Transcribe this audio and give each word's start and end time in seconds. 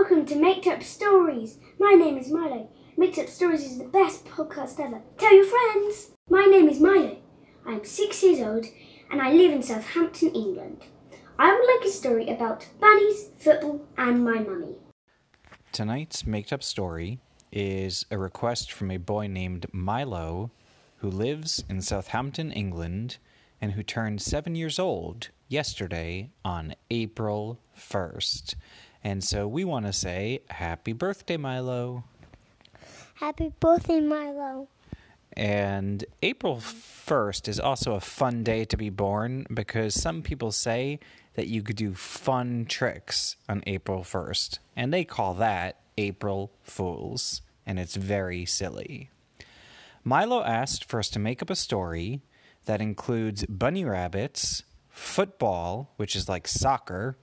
Welcome 0.00 0.24
to 0.26 0.36
Made 0.36 0.66
Up 0.66 0.82
Stories. 0.82 1.58
My 1.78 1.92
name 1.92 2.16
is 2.16 2.32
Milo. 2.32 2.70
Made 2.96 3.18
Up 3.18 3.28
Stories 3.28 3.62
is 3.62 3.76
the 3.76 3.84
best 3.84 4.24
podcast 4.24 4.80
ever. 4.80 5.02
Tell 5.18 5.34
your 5.34 5.44
friends. 5.44 6.12
My 6.30 6.46
name 6.46 6.70
is 6.70 6.80
Milo. 6.80 7.18
I 7.66 7.72
am 7.72 7.84
six 7.84 8.22
years 8.22 8.40
old 8.40 8.64
and 9.10 9.20
I 9.20 9.30
live 9.30 9.52
in 9.52 9.62
Southampton, 9.62 10.30
England. 10.30 10.86
I 11.38 11.52
would 11.52 11.66
like 11.66 11.86
a 11.86 11.92
story 11.92 12.30
about 12.30 12.66
bunnies, 12.80 13.28
football, 13.36 13.86
and 13.98 14.24
my 14.24 14.38
mummy. 14.38 14.78
Tonight's 15.70 16.26
Made 16.26 16.50
Up 16.50 16.62
Story 16.62 17.18
is 17.52 18.06
a 18.10 18.16
request 18.16 18.72
from 18.72 18.90
a 18.90 18.96
boy 18.96 19.26
named 19.26 19.66
Milo 19.70 20.50
who 20.96 21.10
lives 21.10 21.62
in 21.68 21.82
Southampton, 21.82 22.50
England, 22.52 23.18
and 23.60 23.72
who 23.72 23.82
turned 23.82 24.22
seven 24.22 24.54
years 24.54 24.78
old 24.78 25.28
yesterday 25.48 26.30
on 26.42 26.74
April 26.90 27.60
1st. 27.76 28.54
And 29.02 29.24
so 29.24 29.48
we 29.48 29.64
want 29.64 29.86
to 29.86 29.92
say 29.92 30.40
happy 30.48 30.92
birthday, 30.92 31.36
Milo. 31.36 32.04
Happy 33.14 33.52
birthday, 33.60 34.00
Milo. 34.00 34.68
And 35.34 36.04
April 36.22 36.56
1st 36.56 37.48
is 37.48 37.60
also 37.60 37.94
a 37.94 38.00
fun 38.00 38.42
day 38.42 38.64
to 38.64 38.76
be 38.76 38.90
born 38.90 39.46
because 39.52 39.94
some 39.94 40.22
people 40.22 40.52
say 40.52 40.98
that 41.34 41.46
you 41.46 41.62
could 41.62 41.76
do 41.76 41.94
fun 41.94 42.66
tricks 42.68 43.36
on 43.48 43.62
April 43.66 44.00
1st. 44.00 44.58
And 44.76 44.92
they 44.92 45.04
call 45.04 45.34
that 45.34 45.80
April 45.96 46.50
Fools. 46.62 47.42
And 47.64 47.78
it's 47.78 47.96
very 47.96 48.44
silly. 48.44 49.10
Milo 50.02 50.42
asked 50.42 50.84
for 50.84 50.98
us 50.98 51.08
to 51.10 51.18
make 51.18 51.42
up 51.42 51.50
a 51.50 51.56
story 51.56 52.22
that 52.64 52.80
includes 52.80 53.44
bunny 53.46 53.84
rabbits, 53.84 54.64
football, 54.88 55.92
which 55.96 56.16
is 56.16 56.28
like 56.28 56.48
soccer, 56.48 57.16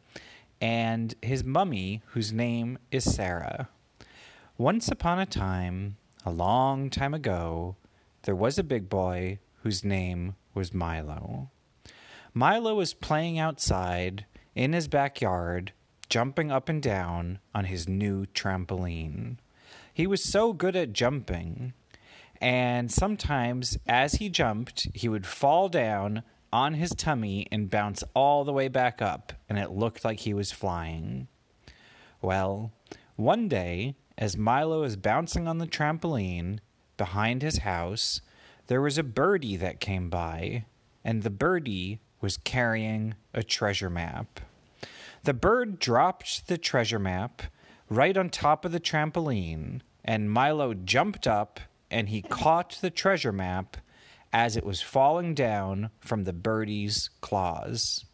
and 0.60 1.14
his 1.22 1.44
mummy, 1.44 2.02
whose 2.08 2.34
name 2.34 2.78
is 2.92 3.04
Sarah. 3.04 3.70
Once 4.58 4.88
upon 4.90 5.20
a 5.20 5.26
time, 5.26 5.98
a 6.26 6.32
long 6.32 6.90
time 6.90 7.14
ago, 7.14 7.76
there 8.24 8.36
was 8.36 8.58
a 8.58 8.64
big 8.64 8.90
boy 8.90 9.40
whose 9.64 9.84
name 9.84 10.36
was 10.54 10.74
Milo. 10.74 11.52
Milo 12.34 12.76
was 12.76 12.94
playing 12.94 13.40
outside 13.40 14.26
in 14.56 14.74
his 14.74 14.88
backyard, 14.88 15.74
jumping 16.10 16.52
up 16.52 16.70
and 16.70 16.82
down 16.82 17.40
on 17.54 17.66
his 17.66 17.88
new 17.88 18.26
trampoline. 18.28 19.38
He 19.94 20.08
was 20.08 20.24
so 20.24 20.54
good 20.54 20.76
at 20.76 20.94
jumping, 20.94 21.74
and 22.42 22.92
sometimes 22.92 23.78
as 23.88 24.16
he 24.16 24.30
jumped, 24.30 24.88
he 24.94 25.10
would 25.10 25.26
fall 25.26 25.70
down 25.70 26.24
on 26.52 26.76
his 26.76 26.92
tummy 26.92 27.48
and 27.52 27.70
bounce 27.70 28.04
all 28.14 28.44
the 28.44 28.54
way 28.54 28.68
back 28.68 29.02
up, 29.02 29.34
and 29.50 29.58
it 29.58 29.72
looked 29.72 30.06
like 30.06 30.22
he 30.22 30.34
was 30.34 30.52
flying. 30.52 31.28
Well, 32.22 32.72
one 33.16 33.48
day, 33.48 33.96
as 34.18 34.38
Milo 34.38 34.84
is 34.84 34.96
bouncing 34.96 35.48
on 35.48 35.58
the 35.58 35.68
trampoline 35.68 36.60
behind 36.98 37.42
his 37.42 37.60
house, 37.60 38.22
there 38.68 38.82
was 38.82 38.98
a 38.98 39.04
birdie 39.04 39.58
that 39.58 39.80
came 39.80 40.10
by, 40.10 40.66
and 41.04 41.24
the 41.24 41.30
birdie 41.30 42.02
was 42.22 42.38
carrying 42.38 43.16
a 43.34 43.44
treasure 43.44 43.90
map. 43.90 44.40
The 45.24 45.34
bird 45.34 45.80
dropped 45.80 46.48
the 46.48 46.58
treasure 46.58 47.00
map 47.00 47.44
right 47.90 48.18
on 48.18 48.30
top 48.30 48.66
of 48.66 48.72
the 48.72 48.80
trampoline, 48.80 49.82
and 50.04 50.32
Milo 50.32 50.74
jumped 50.74 51.28
up 51.28 51.60
and 51.90 52.10
he 52.10 52.22
caught 52.22 52.78
the 52.82 52.90
treasure 52.90 53.32
map 53.32 53.78
as 54.34 54.58
it 54.58 54.66
was 54.66 54.82
falling 54.82 55.34
down 55.34 55.90
from 56.00 56.24
the 56.24 56.34
birdie's 56.34 57.10
claws. 57.22 58.06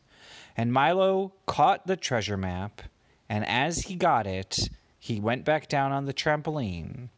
And 0.55 0.71
Milo 0.71 1.33
caught 1.45 1.87
the 1.87 1.97
treasure 1.97 2.37
map, 2.37 2.81
and 3.27 3.45
as 3.45 3.83
he 3.83 3.95
got 3.95 4.27
it, 4.27 4.69
he 4.99 5.19
went 5.19 5.43
back 5.43 5.67
down 5.67 5.91
on 5.91 6.05
the 6.05 6.13
trampoline, 6.13 7.09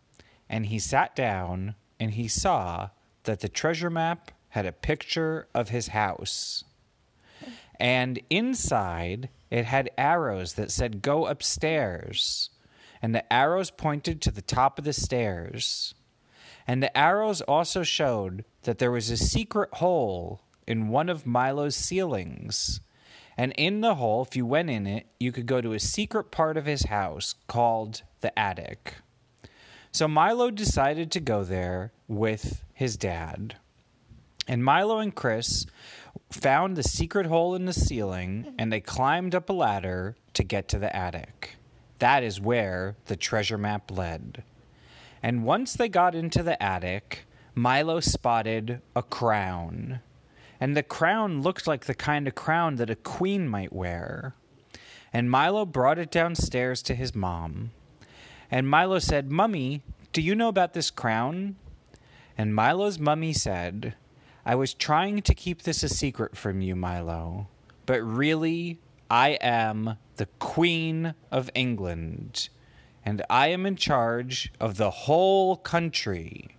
and 0.49 0.67
he 0.67 0.79
sat 0.79 1.15
down 1.15 1.75
and 1.99 2.11
he 2.11 2.27
saw 2.27 2.89
that 3.23 3.41
the 3.41 3.49
treasure 3.49 3.89
map 3.89 4.31
had 4.49 4.65
a 4.65 4.71
picture 4.71 5.47
of 5.53 5.69
his 5.69 5.89
house. 5.89 6.63
And 7.79 8.21
inside, 8.29 9.29
it 9.49 9.65
had 9.65 9.91
arrows 9.97 10.53
that 10.53 10.71
said, 10.71 11.01
Go 11.01 11.25
upstairs. 11.25 12.49
And 13.01 13.13
the 13.13 13.31
arrows 13.31 13.69
pointed 13.69 14.21
to 14.21 14.31
the 14.31 14.41
top 14.41 14.79
of 14.79 14.85
the 14.85 14.93
stairs. 14.93 15.93
And 16.67 16.81
the 16.81 16.95
arrows 16.97 17.41
also 17.41 17.83
showed 17.83 18.45
that 18.63 18.79
there 18.79 18.91
was 18.91 19.09
a 19.09 19.17
secret 19.17 19.69
hole 19.73 20.41
in 20.67 20.87
one 20.87 21.09
of 21.09 21.25
Milo's 21.25 21.75
ceilings. 21.75 22.81
And 23.37 23.53
in 23.57 23.81
the 23.81 23.95
hole, 23.95 24.23
if 24.23 24.35
you 24.35 24.45
went 24.45 24.69
in 24.69 24.87
it, 24.87 25.07
you 25.19 25.31
could 25.31 25.45
go 25.45 25.61
to 25.61 25.73
a 25.73 25.79
secret 25.79 26.31
part 26.31 26.57
of 26.57 26.65
his 26.65 26.85
house 26.85 27.35
called 27.47 28.03
the 28.21 28.37
attic. 28.37 28.95
So 29.91 30.07
Milo 30.07 30.51
decided 30.51 31.11
to 31.11 31.19
go 31.19 31.43
there 31.43 31.91
with 32.07 32.63
his 32.73 32.97
dad. 32.97 33.55
And 34.47 34.63
Milo 34.63 34.99
and 34.99 35.13
Chris 35.13 35.65
found 36.31 36.75
the 36.75 36.83
secret 36.83 37.27
hole 37.27 37.55
in 37.55 37.65
the 37.65 37.73
ceiling 37.73 38.53
and 38.57 38.71
they 38.71 38.81
climbed 38.81 39.33
up 39.33 39.49
a 39.49 39.53
ladder 39.53 40.15
to 40.33 40.43
get 40.43 40.67
to 40.69 40.79
the 40.79 40.93
attic. 40.95 41.55
That 41.99 42.23
is 42.23 42.41
where 42.41 42.95
the 43.05 43.15
treasure 43.15 43.57
map 43.57 43.89
led. 43.89 44.43
And 45.25 45.43
once 45.43 45.73
they 45.73 45.89
got 45.89 46.13
into 46.13 46.43
the 46.43 46.61
attic, 46.61 47.25
Milo 47.55 47.99
spotted 47.99 48.79
a 48.95 49.01
crown. 49.01 50.01
And 50.59 50.77
the 50.77 50.83
crown 50.83 51.41
looked 51.41 51.65
like 51.65 51.85
the 51.85 51.95
kind 51.95 52.27
of 52.27 52.35
crown 52.35 52.75
that 52.75 52.91
a 52.91 52.95
queen 52.95 53.47
might 53.47 53.73
wear. 53.73 54.35
And 55.11 55.31
Milo 55.31 55.65
brought 55.65 55.97
it 55.97 56.11
downstairs 56.11 56.83
to 56.83 56.93
his 56.93 57.15
mom. 57.15 57.71
And 58.51 58.69
Milo 58.69 58.99
said, 58.99 59.31
Mummy, 59.31 59.81
do 60.13 60.21
you 60.21 60.35
know 60.35 60.47
about 60.47 60.73
this 60.73 60.91
crown? 60.91 61.55
And 62.37 62.53
Milo's 62.53 62.99
mummy 62.99 63.33
said, 63.33 63.95
I 64.45 64.53
was 64.53 64.75
trying 64.75 65.23
to 65.23 65.33
keep 65.33 65.63
this 65.63 65.81
a 65.81 65.89
secret 65.89 66.37
from 66.37 66.61
you, 66.61 66.75
Milo, 66.75 67.47
but 67.87 67.99
really, 68.03 68.77
I 69.09 69.39
am 69.41 69.97
the 70.17 70.27
Queen 70.37 71.15
of 71.31 71.49
England 71.55 72.49
and 73.05 73.21
I 73.29 73.47
am 73.47 73.65
in 73.65 73.75
charge 73.75 74.51
of 74.59 74.77
the 74.77 74.89
whole 74.89 75.55
country. 75.57 76.57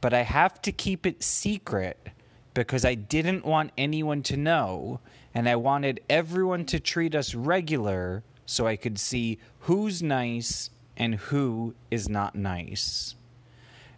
But 0.00 0.14
I 0.14 0.22
have 0.22 0.62
to 0.62 0.72
keep 0.72 1.04
it 1.04 1.22
secret 1.22 2.08
because 2.54 2.84
I 2.84 2.94
didn't 2.94 3.44
want 3.44 3.72
anyone 3.76 4.22
to 4.24 4.36
know, 4.36 5.00
and 5.34 5.48
I 5.48 5.56
wanted 5.56 6.00
everyone 6.08 6.64
to 6.66 6.80
treat 6.80 7.14
us 7.14 7.34
regular 7.34 8.24
so 8.46 8.66
I 8.66 8.76
could 8.76 8.98
see 8.98 9.38
who's 9.60 10.02
nice 10.02 10.70
and 10.96 11.16
who 11.16 11.74
is 11.90 12.08
not 12.08 12.34
nice. 12.34 13.14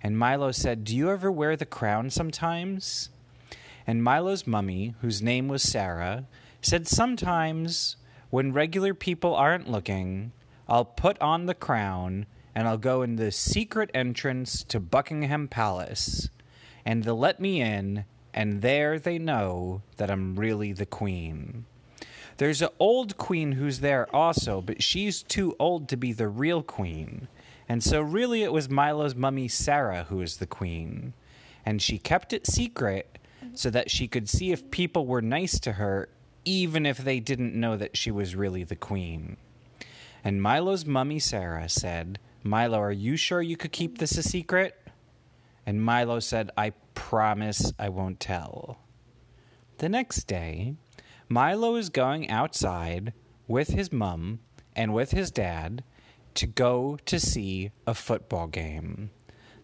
And 0.03 0.19
Milo 0.19 0.51
said, 0.51 0.85
Do 0.85 0.97
you 0.97 1.11
ever 1.11 1.31
wear 1.31 1.57
the 1.57 1.67
crown 1.67 2.11
sometimes? 2.11 3.11
And 3.87 4.03
Milo's 4.03 4.47
mummy, 4.47 4.95
whose 5.01 5.23
name 5.23 5.49
was 5.49 5.63
Sarah, 5.63 6.27
said, 6.61 6.89
Sometimes, 6.89 7.97
when 8.31 8.53
regular 8.53 8.95
people 8.95 9.35
aren't 9.35 9.71
looking, 9.71 10.33
I'll 10.71 10.85
put 10.85 11.21
on 11.21 11.47
the 11.47 11.55
crown 11.55 12.27
and 12.55 12.69
I'll 12.69 12.79
go 12.79 13.03
in 13.03 13.17
the 13.17 13.33
secret 13.33 13.91
entrance 13.93 14.63
to 14.65 14.79
Buckingham 14.79 15.49
Palace. 15.49 16.29
And 16.85 17.03
they'll 17.03 17.19
let 17.19 17.41
me 17.41 17.61
in, 17.61 18.05
and 18.33 18.63
there 18.63 18.99
they 18.99 19.19
know 19.19 19.83
that 19.97 20.11
I'm 20.11 20.37
really 20.37 20.73
the 20.73 20.87
queen. 20.87 21.67
There's 22.37 22.63
an 22.63 22.69
old 22.79 23.17
queen 23.17 23.53
who's 23.53 23.81
there 23.81 24.15
also, 24.15 24.61
but 24.61 24.81
she's 24.81 25.25
too 25.25 25.57
old 25.59 25.89
to 25.89 25.97
be 25.97 26.13
the 26.13 26.29
real 26.29 26.63
queen. 26.63 27.27
And 27.69 27.83
so, 27.83 28.01
really, 28.01 28.43
it 28.43 28.53
was 28.53 28.71
Milo's 28.71 29.15
mummy 29.15 29.49
Sarah 29.49 30.07
who 30.09 30.19
was 30.19 30.37
the 30.37 30.47
queen. 30.47 31.13
And 31.67 31.83
she 31.83 31.99
kept 31.99 32.33
it 32.33 32.47
secret 32.47 33.19
so 33.55 33.71
that 33.71 33.91
she 33.91 34.07
could 34.09 34.29
see 34.29 34.53
if 34.53 34.71
people 34.71 35.05
were 35.05 35.21
nice 35.21 35.59
to 35.61 35.73
her, 35.73 36.09
even 36.45 36.87
if 36.87 36.99
they 36.99 37.19
didn't 37.21 37.55
know 37.55 37.77
that 37.77 37.97
she 37.97 38.11
was 38.11 38.37
really 38.37 38.65
the 38.65 38.77
queen. 38.77 39.37
And 40.23 40.43
Milo's 40.43 40.85
mummy 40.85 41.19
Sarah 41.19 41.69
said, 41.69 42.19
Milo, 42.43 42.79
are 42.79 42.93
you 42.93 43.17
sure 43.17 43.43
you 43.43 43.57
could 43.57 43.73
keep 43.73 43.99
this 43.99 44.17
a 44.17 44.23
secret? 44.23 44.77
And 45.67 45.83
Milo 45.83 46.21
said, 46.21 46.51
I 46.57 46.71
promise 46.95 47.73
I 47.79 47.89
won't 47.89 48.21
tell. 48.21 48.79
The 49.79 49.89
next 49.89 50.25
day, 50.25 50.75
Milo 51.29 51.77
is 51.77 51.89
going 51.89 52.29
outside 52.29 53.13
with 53.47 53.69
his 53.69 53.93
mum 53.93 54.41
and 54.75 54.93
with 54.93 55.13
his 55.13 55.31
dad 55.31 55.85
to 56.35 56.47
go 56.47 56.99
to 57.07 57.21
see 57.21 57.71
a 57.87 57.95
football 57.95 58.47
game. 58.47 59.11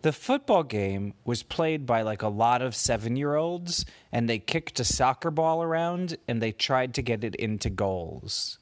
The 0.02 0.12
football 0.12 0.62
game 0.62 1.14
was 1.24 1.42
played 1.42 1.86
by 1.86 2.02
like 2.02 2.22
a 2.22 2.28
lot 2.28 2.62
of 2.62 2.76
seven 2.76 3.16
year 3.16 3.34
olds, 3.34 3.84
and 4.12 4.28
they 4.28 4.38
kicked 4.38 4.78
a 4.78 4.84
soccer 4.84 5.30
ball 5.30 5.62
around 5.62 6.16
and 6.28 6.40
they 6.40 6.52
tried 6.52 6.94
to 6.94 7.02
get 7.02 7.24
it 7.24 7.34
into 7.36 7.70
goals. 7.70 8.58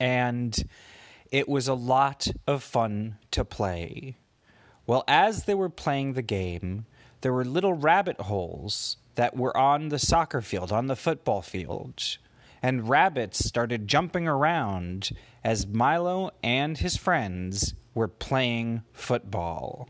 And 0.00 0.64
it 1.30 1.48
was 1.48 1.68
a 1.68 1.74
lot 1.74 2.26
of 2.46 2.62
fun 2.62 3.18
to 3.30 3.44
play. 3.44 4.16
Well, 4.86 5.04
as 5.06 5.44
they 5.44 5.54
were 5.54 5.68
playing 5.68 6.14
the 6.14 6.22
game, 6.22 6.86
there 7.20 7.32
were 7.32 7.44
little 7.44 7.74
rabbit 7.74 8.22
holes 8.22 8.96
that 9.14 9.36
were 9.36 9.56
on 9.56 9.90
the 9.90 9.98
soccer 9.98 10.40
field, 10.40 10.72
on 10.72 10.86
the 10.88 10.96
football 10.96 11.42
field. 11.42 12.18
and 12.62 12.88
rabbits 12.88 13.44
started 13.44 13.88
jumping 13.88 14.28
around 14.28 15.10
as 15.42 15.66
Milo 15.66 16.30
and 16.42 16.78
his 16.78 16.96
friends 16.96 17.74
were 17.94 18.08
playing 18.08 18.82
football. 18.92 19.88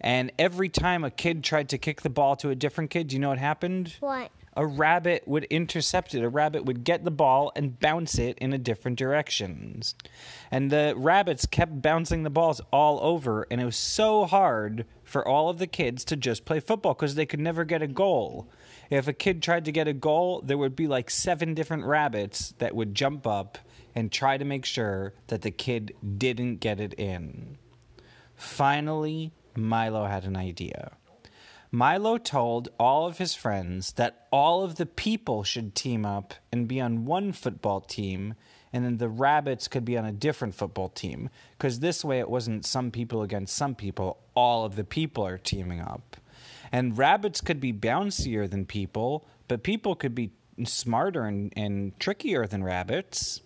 And 0.00 0.32
every 0.38 0.68
time 0.68 1.04
a 1.04 1.10
kid 1.10 1.44
tried 1.44 1.68
to 1.70 1.78
kick 1.78 2.02
the 2.02 2.10
ball 2.10 2.36
to 2.36 2.50
a 2.50 2.54
different 2.54 2.90
kid, 2.90 3.08
do 3.08 3.16
you 3.16 3.20
know 3.20 3.28
what 3.28 3.38
happened? 3.38 3.94
What? 4.00 4.30
a 4.56 4.66
rabbit 4.66 5.26
would 5.26 5.44
intercept 5.44 6.14
it. 6.14 6.22
A 6.22 6.28
rabbit 6.28 6.64
would 6.64 6.84
get 6.84 7.04
the 7.04 7.10
ball 7.10 7.52
and 7.54 7.78
bounce 7.78 8.18
it 8.18 8.36
in 8.38 8.52
a 8.52 8.58
different 8.58 8.98
directions. 8.98 9.94
And 10.50 10.70
the 10.70 10.94
rabbits 10.96 11.46
kept 11.46 11.80
bouncing 11.80 12.24
the 12.24 12.30
balls 12.30 12.60
all 12.72 12.98
over, 13.00 13.46
and 13.50 13.60
it 13.60 13.64
was 13.64 13.76
so 13.76 14.24
hard 14.24 14.86
for 15.04 15.26
all 15.26 15.48
of 15.48 15.58
the 15.58 15.66
kids 15.66 16.04
to 16.06 16.16
just 16.16 16.44
play 16.44 16.60
football 16.60 16.94
because 16.94 17.14
they 17.14 17.26
could 17.26 17.40
never 17.40 17.64
get 17.64 17.82
a 17.82 17.86
goal. 17.86 18.50
If 18.90 19.06
a 19.06 19.12
kid 19.12 19.42
tried 19.42 19.64
to 19.66 19.72
get 19.72 19.86
a 19.86 19.92
goal, 19.92 20.42
there 20.44 20.58
would 20.58 20.74
be 20.74 20.88
like 20.88 21.10
seven 21.10 21.54
different 21.54 21.84
rabbits 21.84 22.52
that 22.58 22.74
would 22.74 22.94
jump 22.94 23.26
up 23.26 23.58
and 23.94 24.10
try 24.10 24.36
to 24.36 24.44
make 24.44 24.64
sure 24.64 25.14
that 25.28 25.42
the 25.42 25.50
kid 25.50 25.94
didn't 26.18 26.56
get 26.56 26.80
it 26.80 26.94
in. 26.94 27.56
Finally, 28.34 29.32
Milo 29.56 30.06
had 30.06 30.24
an 30.24 30.36
idea. 30.36 30.92
Milo 31.72 32.18
told 32.18 32.68
all 32.80 33.06
of 33.06 33.18
his 33.18 33.34
friends 33.34 33.92
that 33.92 34.26
all 34.32 34.64
of 34.64 34.74
the 34.74 34.86
people 34.86 35.44
should 35.44 35.74
team 35.74 36.04
up 36.04 36.34
and 36.50 36.66
be 36.66 36.80
on 36.80 37.04
one 37.04 37.30
football 37.32 37.80
team, 37.80 38.34
and 38.72 38.84
then 38.84 38.96
the 38.96 39.08
rabbits 39.08 39.68
could 39.68 39.84
be 39.84 39.96
on 39.96 40.04
a 40.04 40.12
different 40.12 40.54
football 40.54 40.88
team. 40.88 41.30
Because 41.56 41.78
this 41.78 42.04
way 42.04 42.18
it 42.18 42.28
wasn't 42.28 42.66
some 42.66 42.90
people 42.90 43.22
against 43.22 43.56
some 43.56 43.76
people, 43.76 44.18
all 44.34 44.64
of 44.64 44.74
the 44.74 44.84
people 44.84 45.24
are 45.24 45.38
teaming 45.38 45.80
up. 45.80 46.16
And 46.72 46.98
rabbits 46.98 47.40
could 47.40 47.60
be 47.60 47.72
bouncier 47.72 48.50
than 48.50 48.66
people, 48.66 49.26
but 49.46 49.62
people 49.62 49.94
could 49.94 50.14
be 50.14 50.32
smarter 50.64 51.24
and, 51.24 51.52
and 51.56 51.98
trickier 52.00 52.46
than 52.46 52.64
rabbits. 52.64 53.42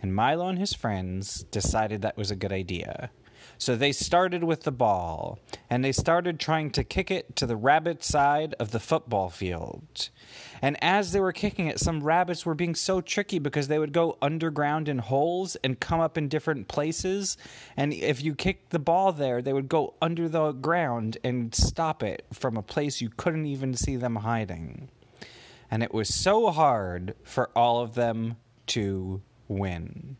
And 0.00 0.14
Milo 0.14 0.48
and 0.48 0.58
his 0.58 0.74
friends 0.74 1.44
decided 1.44 2.02
that 2.02 2.16
was 2.16 2.32
a 2.32 2.36
good 2.36 2.52
idea. 2.52 3.10
So 3.58 3.76
they 3.76 3.92
started 3.92 4.44
with 4.44 4.62
the 4.62 4.72
ball, 4.72 5.38
and 5.70 5.84
they 5.84 5.92
started 5.92 6.38
trying 6.38 6.70
to 6.72 6.84
kick 6.84 7.10
it 7.10 7.36
to 7.36 7.46
the 7.46 7.56
rabbit 7.56 8.02
side 8.02 8.54
of 8.58 8.70
the 8.70 8.80
football 8.80 9.28
field. 9.28 10.10
And 10.60 10.76
as 10.82 11.12
they 11.12 11.20
were 11.20 11.32
kicking 11.32 11.66
it, 11.66 11.80
some 11.80 12.02
rabbits 12.02 12.46
were 12.46 12.54
being 12.54 12.74
so 12.74 13.00
tricky 13.00 13.38
because 13.38 13.68
they 13.68 13.78
would 13.78 13.92
go 13.92 14.16
underground 14.22 14.88
in 14.88 14.98
holes 14.98 15.56
and 15.56 15.80
come 15.80 16.00
up 16.00 16.16
in 16.16 16.28
different 16.28 16.68
places. 16.68 17.36
And 17.76 17.92
if 17.92 18.22
you 18.22 18.34
kicked 18.34 18.70
the 18.70 18.78
ball 18.78 19.12
there, 19.12 19.42
they 19.42 19.52
would 19.52 19.68
go 19.68 19.94
under 20.00 20.28
the 20.28 20.52
ground 20.52 21.18
and 21.24 21.54
stop 21.54 22.02
it 22.02 22.24
from 22.32 22.56
a 22.56 22.62
place 22.62 23.00
you 23.00 23.10
couldn't 23.10 23.46
even 23.46 23.74
see 23.74 23.96
them 23.96 24.16
hiding. 24.16 24.88
And 25.70 25.82
it 25.82 25.92
was 25.92 26.14
so 26.14 26.50
hard 26.50 27.14
for 27.24 27.50
all 27.56 27.80
of 27.80 27.94
them 27.94 28.36
to 28.68 29.22
win. 29.48 30.16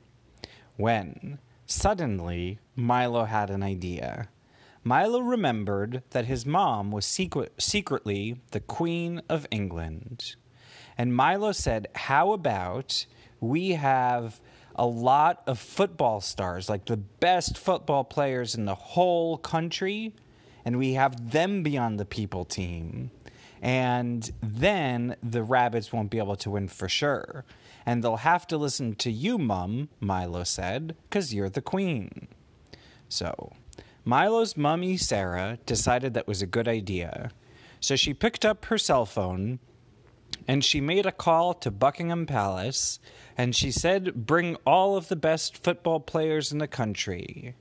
When 0.76 1.38
Suddenly, 1.72 2.58
Milo 2.76 3.24
had 3.24 3.48
an 3.48 3.62
idea. 3.62 4.28
Milo 4.84 5.20
remembered 5.20 6.02
that 6.10 6.26
his 6.26 6.44
mom 6.44 6.90
was 6.92 7.06
secret- 7.06 7.54
secretly 7.56 8.36
the 8.50 8.60
Queen 8.60 9.22
of 9.26 9.46
England. 9.50 10.36
And 10.98 11.16
Milo 11.16 11.50
said, 11.52 11.88
How 11.94 12.32
about 12.34 13.06
we 13.40 13.70
have 13.70 14.38
a 14.76 14.86
lot 14.86 15.42
of 15.46 15.58
football 15.58 16.20
stars, 16.20 16.68
like 16.68 16.84
the 16.84 16.98
best 16.98 17.56
football 17.56 18.04
players 18.04 18.54
in 18.54 18.66
the 18.66 18.74
whole 18.74 19.38
country, 19.38 20.14
and 20.66 20.76
we 20.76 20.92
have 20.92 21.30
them 21.30 21.62
be 21.62 21.78
on 21.78 21.96
the 21.96 22.04
people 22.04 22.44
team? 22.44 23.10
And 23.62 24.30
then 24.42 25.16
the 25.22 25.42
rabbits 25.42 25.92
won't 25.92 26.10
be 26.10 26.18
able 26.18 26.36
to 26.36 26.50
win 26.50 26.68
for 26.68 26.88
sure 26.88 27.44
and 27.84 28.02
they'll 28.02 28.16
have 28.16 28.46
to 28.48 28.56
listen 28.56 28.94
to 28.96 29.10
you, 29.10 29.38
Mum, 29.38 29.88
Milo 30.00 30.44
said, 30.44 30.96
because 31.08 31.34
you're 31.34 31.48
the 31.48 31.62
queen. 31.62 32.28
So, 33.08 33.52
Milo's 34.04 34.56
mummy, 34.56 34.96
Sarah, 34.96 35.58
decided 35.66 36.14
that 36.14 36.26
was 36.26 36.42
a 36.42 36.46
good 36.46 36.68
idea. 36.68 37.30
So 37.80 37.96
she 37.96 38.14
picked 38.14 38.44
up 38.44 38.66
her 38.66 38.78
cell 38.78 39.06
phone 39.06 39.58
and 40.48 40.64
she 40.64 40.80
made 40.80 41.06
a 41.06 41.12
call 41.12 41.54
to 41.54 41.70
Buckingham 41.70 42.26
Palace 42.26 42.98
and 43.36 43.54
she 43.54 43.70
said, 43.70 44.26
Bring 44.26 44.56
all 44.66 44.96
of 44.96 45.08
the 45.08 45.16
best 45.16 45.62
football 45.62 46.00
players 46.00 46.52
in 46.52 46.58
the 46.58 46.68
country. 46.68 47.54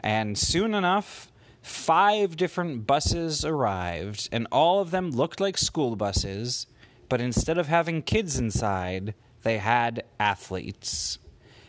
And 0.00 0.36
soon 0.36 0.74
enough, 0.74 1.31
five 1.62 2.36
different 2.36 2.86
buses 2.86 3.44
arrived, 3.44 4.28
and 4.32 4.46
all 4.52 4.80
of 4.80 4.90
them 4.90 5.10
looked 5.10 5.40
like 5.40 5.56
school 5.56 5.96
buses, 5.96 6.66
but 7.08 7.20
instead 7.20 7.58
of 7.58 7.68
having 7.68 8.02
kids 8.02 8.38
inside, 8.38 9.14
they 9.42 9.58
had 9.58 10.04
athletes. 10.18 11.18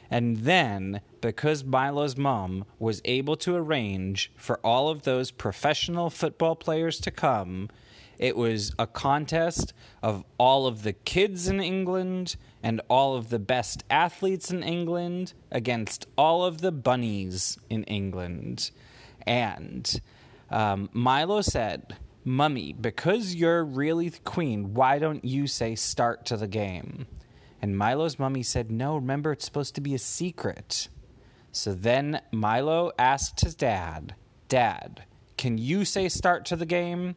And 0.10 0.38
then, 0.38 1.01
because 1.22 1.63
Milo's 1.63 2.18
mom 2.18 2.66
was 2.78 3.01
able 3.06 3.36
to 3.38 3.56
arrange 3.56 4.31
for 4.36 4.60
all 4.60 4.90
of 4.90 5.04
those 5.04 5.31
professional 5.31 6.10
football 6.10 6.56
players 6.56 7.00
to 7.01 7.12
come, 7.12 7.69
it 8.19 8.38
was 8.38 8.74
a 8.78 8.86
contest 8.86 9.74
of 10.01 10.24
all 10.38 10.68
of 10.68 10.84
the 10.84 10.94
kids 10.94 11.48
in 11.48 11.60
England 11.60 12.36
and 12.62 12.80
all 12.90 13.16
of 13.16 13.30
the 13.30 13.40
best 13.40 13.84
athletes 13.90 14.51
in 14.51 14.62
England 14.62 15.34
against 15.51 16.06
all 16.18 16.45
of 16.45 16.62
the 16.62 16.72
bunnies 16.72 17.57
in 17.69 17.84
England. 17.86 18.69
And 19.25 20.02
um, 20.50 20.90
Milo 20.94 21.42
said, 21.42 21.98
Mummy, 22.25 22.74
because 22.74 23.36
you're 23.36 23.64
really 23.64 24.10
the 24.10 24.20
queen, 24.20 24.74
why 24.74 25.00
don't 25.00 25.25
you 25.25 25.48
say 25.48 25.75
start 25.75 26.25
to 26.28 26.38
the 26.38 26.48
game? 26.48 27.06
And 27.62 27.78
Milo's 27.78 28.20
mummy 28.20 28.44
said, 28.44 28.72
No, 28.72 28.96
remember, 28.96 29.31
it's 29.31 29.46
supposed 29.46 29.75
to 29.75 29.81
be 29.81 29.96
a 29.96 30.00
secret. 30.00 30.90
So 31.52 31.74
then 31.74 32.22
Milo 32.31 32.92
asked 32.98 33.42
his 33.42 33.56
dad, 33.56 34.16
Dad, 34.50 35.04
can 35.38 35.58
you 35.58 35.86
say 35.86 36.10
start 36.10 36.46
to 36.46 36.56
the 36.56 36.66
game? 36.66 37.16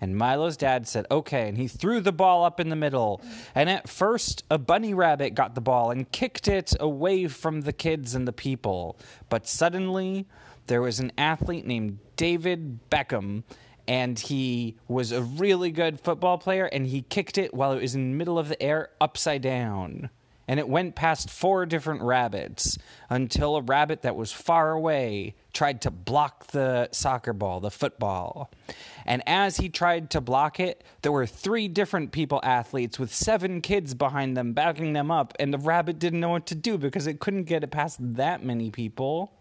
And 0.00 0.16
Milo's 0.16 0.56
dad 0.56 0.86
said, 0.86 1.06
okay. 1.10 1.48
And 1.48 1.58
he 1.58 1.66
threw 1.66 2.00
the 2.00 2.12
ball 2.12 2.44
up 2.44 2.60
in 2.60 2.68
the 2.68 2.76
middle. 2.76 3.20
And 3.54 3.68
at 3.68 3.88
first, 3.88 4.44
a 4.50 4.58
bunny 4.58 4.94
rabbit 4.94 5.34
got 5.34 5.54
the 5.54 5.60
ball 5.60 5.90
and 5.90 6.10
kicked 6.10 6.46
it 6.46 6.74
away 6.78 7.26
from 7.26 7.62
the 7.62 7.72
kids 7.72 8.14
and 8.14 8.26
the 8.26 8.32
people. 8.32 8.98
But 9.28 9.48
suddenly, 9.48 10.26
there 10.68 10.80
was 10.80 11.00
an 11.00 11.12
athlete 11.18 11.66
named 11.66 11.98
David 12.16 12.78
Beckham 12.90 13.42
and 13.86 14.18
he 14.18 14.76
was 14.86 15.12
a 15.12 15.22
really 15.22 15.70
good 15.70 15.98
football 16.00 16.38
player 16.38 16.66
and 16.66 16.86
he 16.86 17.02
kicked 17.02 17.38
it 17.38 17.52
while 17.54 17.72
it 17.72 17.82
was 17.82 17.94
in 17.94 18.12
the 18.12 18.16
middle 18.16 18.38
of 18.38 18.48
the 18.48 18.62
air 18.62 18.90
upside 19.00 19.42
down 19.42 20.10
and 20.48 20.58
it 20.58 20.68
went 20.68 20.94
past 20.94 21.28
four 21.28 21.66
different 21.66 22.02
rabbits 22.02 22.78
until 23.10 23.56
a 23.56 23.62
rabbit 23.62 24.02
that 24.02 24.16
was 24.16 24.32
far 24.32 24.72
away 24.72 25.34
tried 25.52 25.82
to 25.82 25.90
block 25.90 26.46
the 26.48 26.88
soccer 26.90 27.34
ball, 27.34 27.60
the 27.60 27.70
football. 27.70 28.50
And 29.04 29.22
as 29.26 29.58
he 29.58 29.68
tried 29.68 30.10
to 30.10 30.22
block 30.22 30.58
it, 30.58 30.82
there 31.02 31.12
were 31.12 31.26
three 31.26 31.68
different 31.68 32.12
people 32.12 32.40
athletes 32.42 32.98
with 32.98 33.14
seven 33.14 33.60
kids 33.60 33.92
behind 33.92 34.36
them 34.36 34.54
backing 34.54 34.94
them 34.94 35.10
up, 35.10 35.34
and 35.38 35.52
the 35.52 35.58
rabbit 35.58 35.98
didn't 35.98 36.20
know 36.20 36.30
what 36.30 36.46
to 36.46 36.54
do 36.54 36.78
because 36.78 37.06
it 37.06 37.20
couldn't 37.20 37.44
get 37.44 37.62
it 37.62 37.70
past 37.70 37.98
that 38.00 38.42
many 38.42 38.70
people 38.70 39.37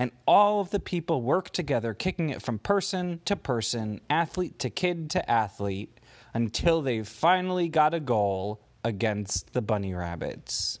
and 0.00 0.12
all 0.26 0.62
of 0.62 0.70
the 0.70 0.80
people 0.80 1.20
work 1.20 1.50
together, 1.50 1.92
kicking 1.92 2.30
it 2.30 2.40
from 2.40 2.58
person 2.58 3.20
to 3.26 3.36
person, 3.36 4.00
athlete 4.08 4.58
to 4.58 4.70
kid 4.70 5.10
to 5.10 5.30
athlete, 5.30 6.00
until 6.32 6.80
they 6.80 7.02
finally 7.02 7.68
got 7.68 7.92
a 7.92 8.00
goal 8.00 8.62
against 8.82 9.52
the 9.52 9.60
bunny 9.60 9.92
rabbits. 9.92 10.80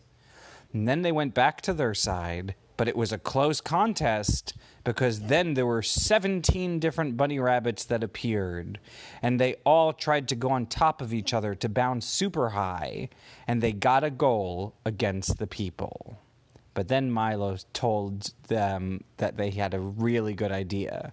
And 0.72 0.88
then 0.88 1.02
they 1.02 1.12
went 1.12 1.34
back 1.34 1.60
to 1.62 1.74
their 1.74 1.92
side, 1.92 2.54
but 2.78 2.88
it 2.88 2.96
was 2.96 3.12
a 3.12 3.18
close 3.18 3.60
contest 3.60 4.54
because 4.84 5.20
then 5.20 5.52
there 5.52 5.66
were 5.66 5.82
17 5.82 6.78
different 6.78 7.18
bunny 7.18 7.38
rabbits 7.38 7.84
that 7.84 8.02
appeared, 8.02 8.80
and 9.20 9.38
they 9.38 9.56
all 9.66 9.92
tried 9.92 10.28
to 10.28 10.34
go 10.34 10.48
on 10.48 10.64
top 10.64 11.02
of 11.02 11.12
each 11.12 11.34
other 11.34 11.54
to 11.56 11.68
bounce 11.68 12.06
super 12.06 12.48
high, 12.48 13.10
and 13.46 13.62
they 13.62 13.74
got 13.74 14.02
a 14.02 14.10
goal 14.10 14.76
against 14.86 15.36
the 15.36 15.46
people. 15.46 16.16
But 16.74 16.88
then 16.88 17.10
Milo 17.10 17.56
told 17.72 18.32
them 18.48 19.04
that 19.16 19.36
they 19.36 19.50
had 19.50 19.74
a 19.74 19.80
really 19.80 20.34
good 20.34 20.52
idea. 20.52 21.12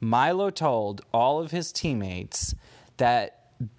Milo 0.00 0.50
told 0.50 1.00
all 1.12 1.40
of 1.40 1.50
his 1.50 1.72
teammates 1.72 2.54
that 2.98 3.34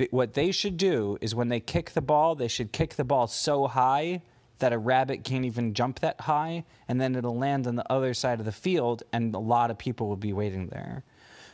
what 0.10 0.34
they 0.34 0.52
should 0.52 0.76
do 0.76 1.18
is 1.22 1.36
when 1.36 1.50
they 1.50 1.60
kick 1.60 1.92
the 1.92 2.02
ball, 2.02 2.36
they 2.36 2.48
should 2.48 2.72
kick 2.74 2.96
the 2.96 3.04
ball 3.04 3.28
so 3.28 3.68
high 3.68 4.22
that 4.58 4.74
a 4.74 4.78
rabbit 4.78 5.24
can't 5.24 5.46
even 5.46 5.74
jump 5.74 6.00
that 6.00 6.20
high, 6.22 6.66
and 6.88 7.00
then 7.00 7.16
it'll 7.16 7.38
land 7.38 7.66
on 7.66 7.76
the 7.76 7.92
other 7.92 8.14
side 8.14 8.40
of 8.40 8.46
the 8.46 8.52
field, 8.52 9.04
and 9.14 9.34
a 9.34 9.40
lot 9.40 9.72
of 9.72 9.78
people 9.78 10.08
will 10.08 10.18
be 10.18 10.34
waiting 10.34 10.68
there. 10.68 11.04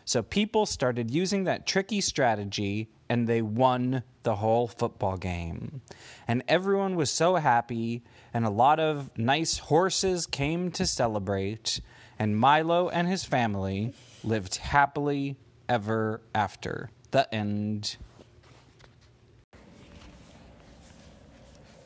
So 0.05 0.23
people 0.23 0.65
started 0.65 1.11
using 1.11 1.43
that 1.43 1.67
tricky 1.67 2.01
strategy 2.01 2.89
and 3.09 3.27
they 3.27 3.41
won 3.41 4.03
the 4.23 4.35
whole 4.35 4.67
football 4.67 5.17
game. 5.17 5.81
And 6.27 6.43
everyone 6.47 6.95
was 6.95 7.11
so 7.11 7.35
happy, 7.35 8.03
and 8.33 8.45
a 8.45 8.49
lot 8.49 8.79
of 8.79 9.15
nice 9.17 9.57
horses 9.57 10.25
came 10.25 10.71
to 10.71 10.85
celebrate, 10.85 11.81
and 12.17 12.37
Milo 12.37 12.89
and 12.89 13.07
his 13.07 13.23
family 13.23 13.93
lived 14.23 14.55
happily 14.55 15.37
ever 15.69 16.21
after. 16.33 16.89
The 17.11 17.33
end. 17.33 17.97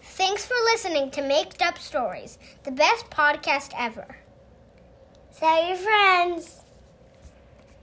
Thanks 0.02 0.46
for 0.46 0.56
listening 0.66 1.12
to 1.12 1.22
Made 1.22 1.62
Up 1.62 1.78
Stories, 1.78 2.38
the 2.64 2.72
best 2.72 3.10
podcast 3.10 3.72
ever. 3.78 4.18
Tell 5.38 5.68
your 5.68 5.78
friends. 5.78 6.62